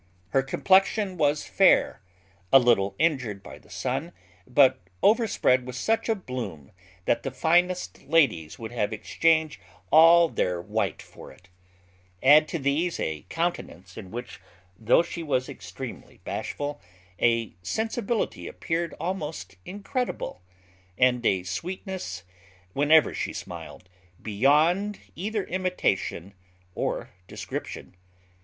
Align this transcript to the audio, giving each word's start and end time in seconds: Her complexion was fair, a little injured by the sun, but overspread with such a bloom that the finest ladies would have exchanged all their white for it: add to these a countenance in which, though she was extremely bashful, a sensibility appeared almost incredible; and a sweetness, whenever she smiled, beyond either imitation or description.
Her 0.29 0.41
complexion 0.41 1.15
was 1.15 1.45
fair, 1.45 2.01
a 2.51 2.57
little 2.57 2.95
injured 2.97 3.43
by 3.43 3.59
the 3.59 3.69
sun, 3.69 4.13
but 4.47 4.79
overspread 5.03 5.67
with 5.67 5.75
such 5.75 6.09
a 6.09 6.15
bloom 6.15 6.71
that 7.05 7.21
the 7.21 7.29
finest 7.29 8.01
ladies 8.05 8.57
would 8.57 8.71
have 8.71 8.93
exchanged 8.93 9.61
all 9.91 10.27
their 10.27 10.59
white 10.59 11.03
for 11.03 11.31
it: 11.31 11.49
add 12.23 12.47
to 12.47 12.57
these 12.57 12.99
a 12.99 13.27
countenance 13.29 13.95
in 13.95 14.09
which, 14.09 14.39
though 14.75 15.03
she 15.03 15.21
was 15.21 15.47
extremely 15.47 16.17
bashful, 16.23 16.81
a 17.21 17.53
sensibility 17.61 18.47
appeared 18.47 18.95
almost 18.99 19.55
incredible; 19.65 20.41
and 20.97 21.23
a 21.27 21.43
sweetness, 21.43 22.23
whenever 22.73 23.13
she 23.13 23.33
smiled, 23.33 23.87
beyond 24.19 24.97
either 25.15 25.43
imitation 25.43 26.33
or 26.73 27.11
description. 27.27 27.93